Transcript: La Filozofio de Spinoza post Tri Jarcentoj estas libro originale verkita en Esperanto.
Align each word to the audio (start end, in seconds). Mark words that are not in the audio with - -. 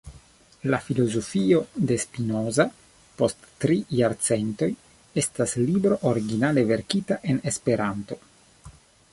La 0.73 0.77
Filozofio 0.85 1.59
de 1.91 1.97
Spinoza 2.03 2.65
post 3.21 3.45
Tri 3.65 3.77
Jarcentoj 3.99 4.71
estas 5.25 5.55
libro 5.67 6.01
originale 6.13 6.65
verkita 6.73 7.23
en 7.35 7.45
Esperanto. 7.53 8.23